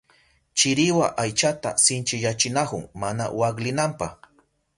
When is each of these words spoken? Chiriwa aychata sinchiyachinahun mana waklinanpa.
Chiriwa 0.57 1.07
aychata 1.23 1.69
sinchiyachinahun 1.83 2.83
mana 3.01 3.23
waklinanpa. 3.39 4.07